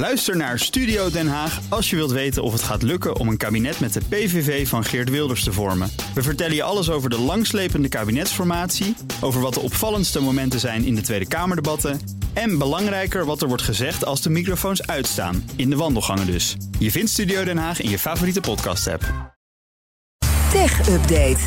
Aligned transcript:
Luister 0.00 0.36
naar 0.36 0.58
Studio 0.58 1.10
Den 1.10 1.28
Haag 1.28 1.60
als 1.68 1.90
je 1.90 1.96
wilt 1.96 2.10
weten 2.10 2.42
of 2.42 2.52
het 2.52 2.62
gaat 2.62 2.82
lukken 2.82 3.16
om 3.16 3.28
een 3.28 3.36
kabinet 3.36 3.80
met 3.80 3.92
de 3.92 4.00
PVV 4.08 4.68
van 4.68 4.84
Geert 4.84 5.10
Wilders 5.10 5.44
te 5.44 5.52
vormen. 5.52 5.90
We 6.14 6.22
vertellen 6.22 6.54
je 6.54 6.62
alles 6.62 6.90
over 6.90 7.10
de 7.10 7.18
langslepende 7.18 7.88
kabinetsformatie, 7.88 8.96
over 9.20 9.40
wat 9.40 9.54
de 9.54 9.60
opvallendste 9.60 10.20
momenten 10.20 10.60
zijn 10.60 10.84
in 10.84 10.94
de 10.94 11.00
Tweede 11.00 11.28
Kamerdebatten 11.28 12.00
en 12.32 12.58
belangrijker 12.58 13.24
wat 13.24 13.42
er 13.42 13.48
wordt 13.48 13.62
gezegd 13.62 14.04
als 14.04 14.22
de 14.22 14.30
microfoons 14.30 14.86
uitstaan, 14.86 15.50
in 15.56 15.70
de 15.70 15.76
wandelgangen 15.76 16.26
dus. 16.26 16.56
Je 16.78 16.90
vindt 16.90 17.10
Studio 17.10 17.44
Den 17.44 17.58
Haag 17.58 17.80
in 17.80 17.90
je 17.90 17.98
favoriete 17.98 18.40
podcast-app. 18.40 19.34
Tech 20.50 20.88
Update. 20.88 21.38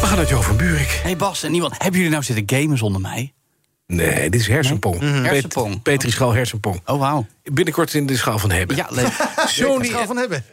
We 0.00 0.06
gaan 0.06 0.16
naar 0.16 0.28
Jo 0.28 0.40
van 0.40 0.56
Buurik. 0.56 1.00
Hey 1.02 1.16
Bas 1.16 1.42
en 1.42 1.52
niemand, 1.52 1.72
hebben 1.72 1.94
jullie 2.00 2.10
nou 2.10 2.22
zitten 2.22 2.58
gamen 2.58 2.78
zonder 2.78 3.00
mij? 3.00 3.34
Nee, 3.90 4.30
dit 4.30 4.40
is 4.40 4.46
hersenpong. 4.48 5.00
Nee? 5.00 5.10
Mhm. 5.10 5.22
Pet- 5.22 5.30
Hersenpong. 5.30 5.82
Petri 5.82 6.10
Schaal 6.10 6.32
hersenpong. 6.34 6.80
Oh, 6.86 6.98
wauw. 6.98 7.26
Binnenkort 7.50 7.94
in 7.94 8.06
de 8.06 8.16
schaal 8.16 8.38
van 8.38 8.50
hebben. 8.50 8.76
Ja, 8.76 8.86
leuk. 8.90 9.12
Sony, 9.46 9.84
Schaal 9.86 10.06
van 10.06 10.16
hebben. 10.16 10.44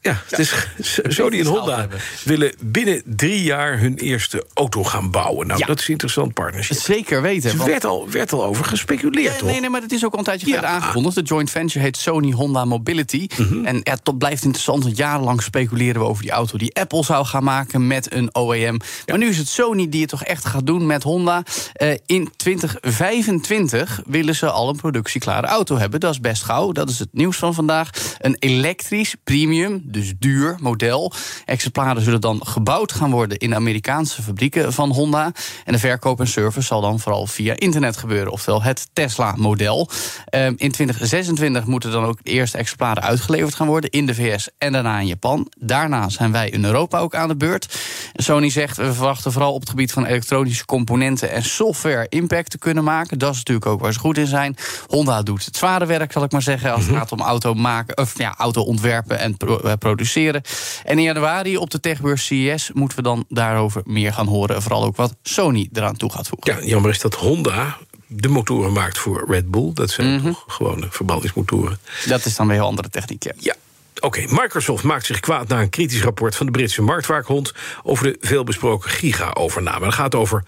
ja, 0.00 0.22
het 0.28 0.38
is, 0.38 0.68
Sony 1.02 1.38
en 1.40 1.46
Honda 1.46 1.88
willen 2.24 2.52
binnen 2.60 3.02
drie 3.04 3.42
jaar 3.42 3.78
hun 3.78 3.94
eerste 3.98 4.46
auto 4.54 4.84
gaan 4.84 5.10
bouwen. 5.10 5.46
Nou, 5.46 5.58
Ja. 5.60 5.66
dat 5.66 5.78
is 5.78 5.84
een 5.86 5.90
interessant 5.92 6.34
partnership. 6.34 6.76
Zeker 6.78 7.22
weten. 7.22 7.50
Er 7.50 7.56
want- 7.56 7.70
werd 7.70 7.84
al, 7.84 8.10
werd 8.10 8.32
al 8.32 8.44
over 8.44 8.64
gespeculeerd, 8.64 9.32
Ja, 9.32 9.38
toch? 9.38 9.50
nee, 9.50 9.60
nee, 9.60 9.70
maar 9.70 9.80
het 9.80 9.92
is 9.92 10.04
ook 10.04 10.12
al 10.12 10.18
een 10.18 10.24
tijdje 10.24 10.46
Ja. 10.46 10.62
aangekondigd. 10.62 11.14
De 11.14 11.22
joint 11.22 11.50
venture 11.50 11.84
heet 11.84 11.96
Sony 11.96 12.30
Honda 12.32 12.64
Mobility. 12.64 13.26
Mhm. 13.36 13.64
En 13.64 13.80
ja, 13.82 13.96
dat 14.02 14.18
blijft 14.18 14.44
interessant, 14.44 14.82
want 14.82 14.96
jarenlang 14.96 15.42
speculeren 15.42 16.00
we 16.00 16.06
over 16.06 16.22
die 16.22 16.30
auto 16.32 16.58
die 16.58 16.74
Apple 16.76 17.04
zou 17.04 17.24
gaan 17.26 17.44
maken 17.44 17.86
met 17.86 18.12
een 18.12 18.28
OEM. 18.38 18.76
Maar 19.06 19.18
nu 19.18 19.28
is 19.28 19.38
het 19.38 19.48
Sony 19.48 19.88
die 19.88 20.00
het 20.00 20.10
toch 20.10 20.24
echt 20.24 20.44
gaat 20.44 20.66
doen 20.66 20.86
met 20.86 21.02
Honda. 21.02 21.42
Eh, 21.72 21.94
in 22.06 22.30
2025 22.36 24.00
willen 24.06 24.34
ze 24.34 24.50
al 24.50 24.68
een 24.68 24.76
productieklare 24.76 25.46
auto 25.46 25.76
hebben. 25.78 26.00
Dat 26.00 26.12
is 26.12 26.20
best 26.26 26.44
gauw, 26.44 26.72
dat 26.72 26.88
is 26.88 26.98
het 26.98 27.08
nieuws 27.12 27.36
van 27.36 27.54
vandaag. 27.54 27.90
Een 28.18 28.36
elektrisch, 28.38 29.14
premium, 29.24 29.82
dus 29.84 30.12
duur 30.18 30.56
model. 30.60 31.12
Exemplaren 31.44 32.02
zullen 32.02 32.20
dan 32.20 32.46
gebouwd 32.46 32.92
gaan 32.92 33.10
worden 33.10 33.38
in 33.38 33.50
de 33.50 33.56
Amerikaanse 33.56 34.22
fabrieken 34.22 34.72
van 34.72 34.90
Honda. 34.90 35.32
En 35.64 35.72
de 35.72 35.78
verkoop 35.78 36.20
en 36.20 36.26
service 36.26 36.66
zal 36.66 36.80
dan 36.80 37.00
vooral 37.00 37.26
via 37.26 37.56
internet 37.56 37.96
gebeuren, 37.96 38.32
oftewel 38.32 38.62
het 38.62 38.88
Tesla-model. 38.92 39.88
Ehm, 40.24 40.54
in 40.56 40.70
2026 40.70 41.64
moeten 41.64 41.90
dan 41.90 42.04
ook 42.04 42.18
de 42.22 42.30
eerste 42.30 42.58
exemplaren 42.58 43.02
uitgeleverd 43.02 43.54
gaan 43.54 43.66
worden 43.66 43.90
in 43.90 44.06
de 44.06 44.14
VS 44.14 44.48
en 44.58 44.72
daarna 44.72 44.98
in 44.98 45.06
Japan. 45.06 45.52
Daarna 45.58 46.08
zijn 46.08 46.32
wij 46.32 46.48
in 46.48 46.64
Europa 46.64 46.98
ook 46.98 47.14
aan 47.14 47.28
de 47.28 47.36
beurt. 47.36 47.78
Sony 48.14 48.50
zegt, 48.50 48.76
we 48.76 48.92
verwachten 48.92 49.32
vooral 49.32 49.52
op 49.52 49.60
het 49.60 49.70
gebied 49.70 49.92
van 49.92 50.04
elektronische 50.04 50.64
componenten 50.64 51.30
en 51.30 51.44
software 51.44 52.06
impact 52.08 52.50
te 52.50 52.58
kunnen 52.58 52.84
maken. 52.84 53.18
Dat 53.18 53.30
is 53.30 53.36
natuurlijk 53.36 53.66
ook 53.66 53.80
waar 53.80 53.92
ze 53.92 53.98
goed 53.98 54.18
in 54.18 54.26
zijn. 54.26 54.56
Honda 54.86 55.22
doet 55.22 55.44
het 55.44 55.56
zware 55.56 55.86
werk, 55.86 56.05
zal 56.12 56.22
ik 56.24 56.32
maar 56.32 56.42
zeggen, 56.42 56.72
als 56.72 56.86
het 56.86 56.96
gaat 56.96 57.12
om 57.12 57.20
auto 57.20 57.54
maken, 57.54 57.96
of 57.96 58.18
ja, 58.18 58.34
auto 58.38 58.62
ontwerpen 58.62 59.18
en 59.18 59.36
pro- 59.36 59.58
eh, 59.58 59.72
produceren. 59.78 60.42
En 60.84 60.96
in 60.98 61.04
januari 61.04 61.56
op 61.56 61.70
de 61.70 61.80
techbeurs 61.80 62.24
CES 62.26 62.70
moeten 62.74 62.96
we 62.98 63.04
dan 63.04 63.24
daarover 63.28 63.82
meer 63.84 64.12
gaan 64.12 64.26
horen. 64.26 64.62
Vooral 64.62 64.84
ook 64.84 64.96
wat 64.96 65.14
Sony 65.22 65.68
eraan 65.72 65.96
toe 65.96 66.12
gaat 66.12 66.28
voegen. 66.28 66.56
Ja, 66.60 66.66
jammer 66.68 66.90
is 66.90 67.00
dat 67.00 67.14
Honda 67.14 67.76
de 68.06 68.28
motoren 68.28 68.72
maakt 68.72 68.98
voor 68.98 69.24
Red 69.28 69.50
Bull. 69.50 69.70
Dat 69.74 69.90
zijn 69.90 70.14
Mhm. 70.14 70.26
toch 70.26 70.44
gewone 70.46 70.86
verbrandingsmotoren. 70.90 71.78
Dat 72.06 72.24
is 72.24 72.36
dan 72.36 72.46
weer 72.46 72.56
heel 72.56 72.66
andere 72.66 72.88
techniek. 72.90 73.24
Ja. 73.24 73.32
Ja. 73.38 73.54
Oké, 74.00 74.20
Microsoft 74.28 74.82
maakt 74.84 75.06
zich 75.06 75.20
kwaad 75.20 75.48
na 75.48 75.60
een 75.60 75.70
kritisch 75.70 76.02
rapport 76.02 76.36
van 76.36 76.46
de 76.46 76.52
Britse 76.52 76.82
marktwaakhond 76.82 77.52
over 77.82 78.04
de 78.04 78.16
veelbesproken 78.20 78.90
giga-overname. 78.90 79.84
Dat 79.84 79.94
gaat 79.94 80.14
over 80.14 80.44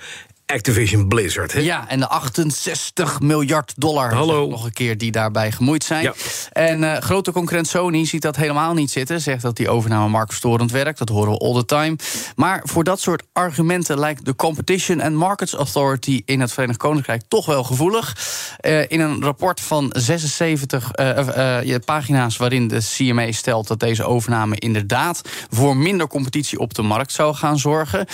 Activision 0.53 1.09
Blizzard. 1.09 1.53
Hè? 1.53 1.61
Ja, 1.61 1.89
en 1.89 2.01
de 2.01 2.09
68 2.09 3.21
miljard 3.21 3.73
dollar 3.77 4.13
Hallo. 4.15 4.49
nog 4.49 4.65
een 4.65 4.73
keer 4.73 4.99
die 4.99 5.11
daarbij 5.11 5.53
gemoeid 5.53 5.85
zijn. 5.85 6.03
Ja. 6.03 6.15
En 6.53 6.85
eh, 6.85 7.03
grote 7.03 7.33
concurrent 7.33 7.69
Sony 7.69 8.05
ziet 8.07 8.23
dat 8.23 8.37
helemaal 8.37 8.75
niet 8.75 8.91
zitten. 8.91 9.21
Zegt 9.21 9.43
dat 9.43 9.57
die 9.57 9.69
overname 9.69 10.09
marktstorend 10.09 10.71
werkt. 10.71 10.99
Dat 10.99 11.09
horen 11.09 11.33
we 11.33 11.39
all 11.39 11.55
the 11.55 11.65
time. 11.65 11.97
Maar 12.37 12.63
voor 12.65 12.85
dat 12.85 13.01
soort 13.01 13.23
argumenten 13.33 13.99
lijkt 13.99 14.25
de 14.25 14.37
Competition 14.37 15.01
and 15.01 15.15
Markets 15.15 15.55
Authority 15.55 16.23
in 16.25 16.41
het 16.41 16.53
Verenigd 16.53 16.79
Koninkrijk 16.79 17.23
toch 17.29 17.47
wel 17.47 17.65
gevoelig. 17.65 18.17
Eh, 18.59 18.91
in 18.91 19.01
een 19.01 19.23
rapport 19.23 19.61
van 19.61 19.93
76 19.97 20.93
eh, 20.93 21.19
eh, 21.19 21.75
eh, 21.75 21.81
pagina's 21.85 22.37
waarin 22.37 22.69
de 22.69 22.81
CMA 22.95 23.33
stelt 23.33 23.69
dat 23.69 23.81
deze 23.81 24.05
overname 24.05 24.57
inderdaad 24.57 25.23
voor 25.51 25.77
minder 25.77 26.07
competitie 26.07 26.59
op 26.59 26.75
de 26.75 26.83
markt 26.83 27.13
zou 27.13 27.35
gaan 27.35 27.59
zorgen. 27.59 28.07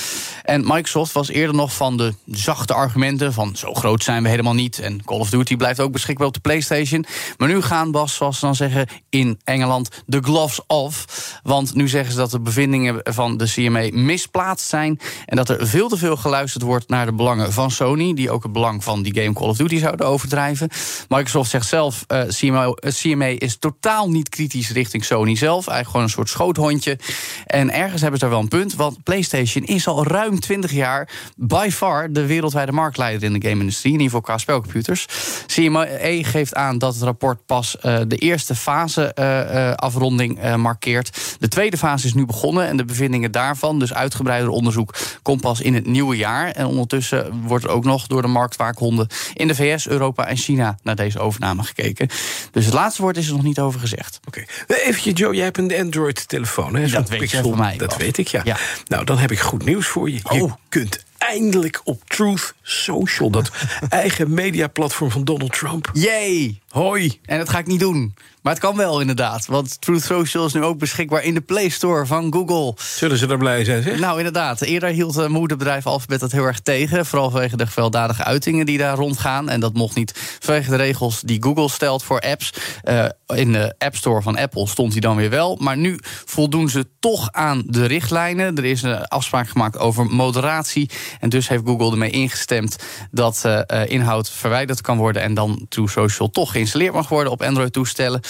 En 0.42 0.60
Microsoft 0.66 1.12
was 1.12 1.28
eerder 1.28 1.54
nog 1.54 1.74
van 1.74 1.96
de 1.96 2.14
zachte 2.26 2.74
argumenten 2.74 3.32
van 3.32 3.56
zo 3.56 3.74
groot 3.74 4.02
zijn 4.02 4.22
we 4.22 4.28
helemaal 4.28 4.54
niet. 4.54 4.78
En 4.78 5.04
Call 5.04 5.18
of 5.18 5.30
Duty 5.30 5.56
blijft 5.56 5.80
ook 5.80 5.92
beschikbaar 5.92 6.26
op 6.26 6.34
de 6.34 6.40
PlayStation. 6.40 7.04
Maar 7.36 7.48
nu 7.48 7.62
gaan 7.62 7.90
Bas, 7.90 8.14
zoals 8.14 8.38
ze 8.38 8.44
dan 8.44 8.54
zeggen 8.54 8.86
in 9.08 9.40
Engeland, 9.44 9.88
de 10.06 10.20
gloves 10.22 10.60
off. 10.66 11.04
Want 11.42 11.74
nu 11.74 11.88
zeggen 11.88 12.12
ze 12.12 12.18
dat 12.18 12.30
de 12.30 12.40
bevindingen 12.40 13.00
van 13.02 13.36
de 13.36 13.44
CMA 13.44 13.88
misplaatst 13.92 14.68
zijn. 14.68 15.00
En 15.26 15.36
dat 15.36 15.48
er 15.48 15.66
veel 15.66 15.88
te 15.88 15.96
veel 15.96 16.16
geluisterd 16.16 16.62
wordt 16.62 16.88
naar 16.88 17.06
de 17.06 17.12
belangen 17.12 17.52
van 17.52 17.70
Sony. 17.70 18.14
Die 18.14 18.30
ook 18.30 18.42
het 18.42 18.52
belang 18.52 18.84
van 18.84 19.02
die 19.02 19.14
game 19.14 19.32
Call 19.32 19.48
of 19.48 19.56
Duty 19.56 19.78
zouden 19.78 20.06
overdrijven. 20.06 20.68
Microsoft 21.08 21.50
zegt 21.50 21.68
zelf, 21.68 22.04
eh 22.06 22.22
CMA, 22.28 22.64
eh, 22.64 22.92
CMA 22.92 23.26
is 23.26 23.56
totaal 23.56 24.10
niet 24.10 24.28
kritisch 24.28 24.70
richting 24.70 25.04
Sony 25.04 25.36
zelf. 25.36 25.66
Eigenlijk 25.66 25.86
gewoon 25.86 26.02
een 26.02 26.10
soort 26.10 26.28
schoothondje. 26.28 26.98
En 27.46 27.72
ergens 27.72 28.00
hebben 28.00 28.18
ze 28.20 28.24
daar 28.24 28.34
wel 28.34 28.42
een 28.42 28.48
punt. 28.48 28.74
Want 28.74 29.02
PlayStation 29.02 29.64
is 29.64 29.86
al 29.86 30.06
ruim 30.06 30.40
20 30.40 30.72
jaar 30.72 31.08
by 31.36 31.68
far 31.72 32.12
de 32.14 32.26
wereldwijde 32.26 32.72
marktleider 32.72 33.22
in 33.32 33.40
de 33.40 33.48
game-industrie. 33.48 33.92
In 33.92 34.00
ieder 34.00 34.06
geval 34.16 34.20
qua 34.34 34.38
spelcomputers. 34.38 35.06
CMA 35.46 35.86
geeft 36.22 36.54
aan 36.54 36.78
dat 36.78 36.94
het 36.94 37.02
rapport 37.02 37.46
pas 37.46 37.78
eh, 37.78 37.98
de 38.08 38.16
eerste 38.16 38.54
fase 38.54 39.14
eh, 39.14 39.68
eh, 39.68 39.74
afronding 39.74 40.56
markeert. 40.56 41.36
De 41.38 41.48
tweede 41.48 41.76
fase 41.76 42.06
is 42.06 42.14
nu 42.14 42.26
begonnen 42.26 42.66
en 42.68 42.76
de 42.76 42.84
bevindingen 42.84 43.30
daarvan, 43.32 43.78
dus 43.78 43.94
uitgebreider 43.94 44.48
onderzoek, 44.50 44.94
komt 45.22 45.40
pas 45.40 45.60
in 45.60 45.74
het 45.74 45.86
nieuwe 45.86 46.16
jaar. 46.16 46.50
En 46.50 46.66
ondertussen 46.66 47.40
wordt 47.42 47.64
er 47.64 47.70
ook 47.70 47.84
nog 47.84 48.06
door 48.06 48.22
de 48.22 48.28
marktwaakhonden 48.28 49.06
in 49.34 49.48
de 49.48 49.54
VS, 49.54 49.88
Europa 49.88 50.26
en 50.26 50.36
China 50.36 50.76
naar 50.82 50.96
deze 50.96 51.18
overname 51.18 51.62
gekeken. 51.62 52.08
Dus 52.50 52.64
het 52.64 52.74
laatste 52.74 53.02
woord 53.02 53.16
is 53.16 53.26
er 53.26 53.32
nog 53.34 53.42
niet 53.42 53.58
over 53.60 53.80
gezegd. 53.80 54.20
Oké. 54.26 54.44
Even, 54.66 55.12
Joe, 55.12 55.34
jij 55.34 55.44
hebt 55.44 55.58
een 55.58 55.74
Android-telefoon. 55.78 56.76
hè? 56.76 56.86
Dat 56.88 57.08
weet 57.08 57.30
je 57.30 57.42
van 57.42 57.58
mij, 57.58 57.76
Dat 57.76 57.96
weet 57.96 58.18
ik, 58.18 58.28
ja. 58.28 58.40
Ja. 58.44 58.56
Nou, 58.86 59.04
dan 59.04 59.18
heb 59.18 59.30
ik 59.30 59.40
goed 59.40 59.64
nieuws 59.64 59.86
voor 59.86 60.10
je. 60.10 60.20
Je 60.32 60.42
Oh. 60.42 60.52
kunt 60.68 61.04
eindelijk 61.34 61.80
op 61.84 62.02
Truth 62.06 62.54
Social, 62.62 63.30
dat 63.30 63.50
eigen 63.88 64.34
mediaplatform 64.34 65.10
van 65.10 65.24
Donald 65.24 65.52
Trump. 65.52 65.90
Yay! 65.92 66.60
Hoi. 66.74 67.20
En 67.24 67.38
dat 67.38 67.48
ga 67.48 67.58
ik 67.58 67.66
niet 67.66 67.80
doen. 67.80 68.14
Maar 68.44 68.52
het 68.52 68.62
kan 68.62 68.76
wel 68.76 69.00
inderdaad. 69.00 69.46
Want 69.46 69.80
Truth 69.80 70.02
Social 70.02 70.46
is 70.46 70.52
nu 70.52 70.62
ook 70.62 70.78
beschikbaar 70.78 71.22
in 71.22 71.34
de 71.34 71.40
Play 71.40 71.68
Store 71.68 72.06
van 72.06 72.32
Google. 72.32 72.74
Zullen 72.76 73.18
ze 73.18 73.26
daar 73.26 73.38
blij 73.38 73.64
zijn, 73.64 73.82
zeg? 73.82 73.98
Nou, 73.98 74.18
inderdaad. 74.18 74.60
Eerder 74.60 74.88
hield 74.88 75.14
het 75.14 75.28
moederbedrijf 75.28 75.86
Alphabet 75.86 76.20
dat 76.20 76.32
heel 76.32 76.44
erg 76.44 76.60
tegen. 76.60 77.06
Vooral 77.06 77.30
vanwege 77.30 77.56
de 77.56 77.66
gewelddadige 77.66 78.24
uitingen 78.24 78.66
die 78.66 78.78
daar 78.78 78.96
rondgaan. 78.96 79.48
En 79.48 79.60
dat 79.60 79.74
mocht 79.74 79.96
niet 79.96 80.38
vanwege 80.40 80.70
de 80.70 80.76
regels 80.76 81.20
die 81.20 81.42
Google 81.42 81.68
stelt 81.68 82.02
voor 82.02 82.20
apps. 82.20 82.52
Eh, 82.82 83.04
in 83.26 83.52
de 83.52 83.74
App 83.78 83.96
Store 83.96 84.22
van 84.22 84.38
Apple 84.38 84.68
stond 84.68 84.92
hij 84.92 85.00
dan 85.00 85.16
weer 85.16 85.30
wel. 85.30 85.58
Maar 85.60 85.76
nu 85.76 85.98
voldoen 86.24 86.68
ze 86.68 86.86
toch 87.00 87.32
aan 87.32 87.62
de 87.66 87.86
richtlijnen. 87.86 88.56
Er 88.56 88.64
is 88.64 88.82
een 88.82 89.04
afspraak 89.04 89.48
gemaakt 89.48 89.78
over 89.78 90.06
moderatie. 90.06 90.90
En 91.20 91.28
dus 91.28 91.48
heeft 91.48 91.62
Google 91.66 91.90
ermee 91.90 92.10
ingestemd 92.10 92.76
dat 93.10 93.42
eh, 93.44 93.60
eh, 93.66 93.90
inhoud 93.90 94.30
verwijderd 94.30 94.80
kan 94.80 94.96
worden. 94.96 95.22
En 95.22 95.34
dan 95.34 95.66
True 95.68 95.88
Social 95.88 96.30
toch 96.30 96.52
geïnstalleerd 96.64 96.94
mag 96.94 97.08
worden 97.08 97.32
op 97.32 97.42
Android-toestellen. 97.42 98.20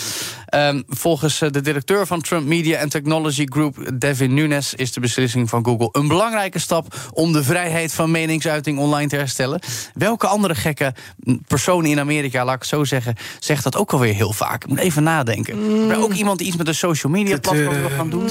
Ehm, 0.47 0.83
volgens 0.89 1.41
eh, 1.41 1.51
de 1.51 1.61
directeur 1.61 2.07
van 2.07 2.21
Trump 2.21 2.47
Media 2.47 2.81
and 2.81 2.91
Technology 2.91 3.47
Group, 3.49 3.91
Devin 3.95 4.35
Nunes, 4.35 4.75
is 4.75 4.93
de 4.93 5.01
beslissing 5.01 5.49
van 5.49 5.65
Google 5.65 5.89
een 5.93 6.09
belangrijke 6.09 6.59
stap 6.59 7.11
om 7.13 7.33
de 7.33 7.45
vrijheid 7.45 7.93
van 7.93 8.11
meningsuiting 8.11 8.79
online 8.79 9.09
te 9.09 9.17
herstellen. 9.17 9.61
Welke 9.95 10.27
andere 10.27 10.55
gekke 10.55 10.95
mm, 11.17 11.43
persoon 11.47 11.85
in 11.85 12.01
Amerika, 12.01 12.45
laat 12.45 12.55
ik 12.55 12.61
het 12.61 12.69
zo 12.69 12.85
zeggen, 12.85 13.15
zegt 13.39 13.65
dat 13.65 13.77
ook 13.77 13.93
alweer 13.93 14.15
heel 14.15 14.33
vaak? 14.33 14.63
Ik 14.63 14.69
moet 14.69 14.79
even 14.79 15.03
nadenken. 15.03 15.55
Er 15.91 15.99
is 15.99 16.05
ook 16.05 16.13
iemand 16.13 16.39
die 16.39 16.47
iets 16.47 16.57
met 16.57 16.69
een 16.69 16.75
social 16.75 17.13
media 17.13 17.39
platform 17.39 17.81
wil 17.81 17.91
gaan 17.91 18.11
doen. 18.11 18.27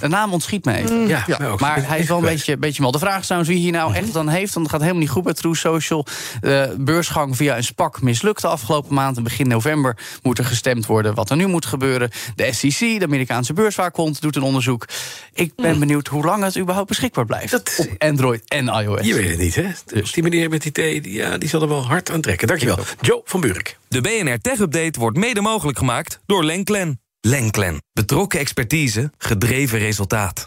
De 0.00 0.08
naam 0.08 0.32
ontschiet 0.32 0.64
me 0.64 0.74
even. 0.74 1.08
Ja, 1.08 1.24
mij 1.38 1.48
ook. 1.48 1.60
Maar 1.60 1.88
hij 1.88 1.98
is 1.98 2.08
wel 2.08 2.18
een 2.18 2.24
beetje, 2.24 2.56
beetje 2.56 2.82
mal. 2.82 2.90
De 2.90 2.98
vraag 2.98 3.18
is 3.18 3.24
trouwens 3.24 3.52
wie 3.52 3.60
hier 3.60 3.72
nou 3.72 3.94
echt 3.94 4.12
dan 4.12 4.28
heeft. 4.28 4.54
Want 4.54 4.66
het 4.66 4.74
gaat 4.74 4.80
helemaal 4.80 5.02
niet 5.02 5.10
goed 5.10 5.22
bij 5.22 5.32
True 5.32 5.56
Social. 5.56 6.06
De 6.40 6.74
beursgang 6.78 7.36
via 7.36 7.56
een 7.56 7.64
SPAC 7.64 8.02
mislukte 8.02 8.46
afgelopen 8.46 8.94
maand. 8.94 9.16
En 9.16 9.22
begin 9.22 9.37
november 9.46 9.96
moet 10.22 10.38
er 10.38 10.44
gestemd 10.44 10.86
worden 10.86 11.14
wat 11.14 11.30
er 11.30 11.36
nu 11.36 11.46
moet 11.46 11.66
gebeuren. 11.66 12.10
De 12.34 12.52
SEC, 12.52 12.78
de 12.98 13.04
Amerikaanse 13.04 13.52
beurswaakhond, 13.52 14.20
doet 14.20 14.36
een 14.36 14.42
onderzoek. 14.42 14.84
Ik 15.32 15.52
ben 15.54 15.78
benieuwd 15.78 16.06
hoe 16.06 16.24
lang 16.24 16.42
het 16.44 16.58
überhaupt 16.58 16.88
beschikbaar 16.88 17.24
blijft. 17.24 17.50
Dat- 17.50 17.74
op 17.78 17.88
Android 17.98 18.42
en 18.48 18.66
iOS. 18.68 19.06
Je 19.06 19.14
weet 19.14 19.28
het 19.28 19.38
niet, 19.38 19.54
hè? 19.54 19.66
Dus. 19.86 20.12
Die 20.12 20.22
meneer 20.22 20.48
met 20.48 20.62
die 20.62 20.72
thee, 20.72 21.00
die, 21.00 21.12
ja, 21.12 21.38
die 21.38 21.48
zal 21.48 21.62
er 21.62 21.68
wel 21.68 21.86
hard 21.86 22.10
aan 22.10 22.20
trekken. 22.20 22.48
Dankjewel. 22.48 22.78
Joe 23.00 23.20
van 23.24 23.40
Buurik. 23.40 23.78
De 23.88 24.00
BNR 24.00 24.38
Tech 24.40 24.58
Update 24.58 24.98
wordt 24.98 25.16
mede 25.16 25.40
mogelijk 25.40 25.78
gemaakt 25.78 26.20
door 26.26 26.44
Lenklen. 26.44 27.00
Lenklen. 27.20 27.82
Betrokken 27.92 28.38
expertise, 28.38 29.10
gedreven 29.18 29.78
resultaat. 29.78 30.46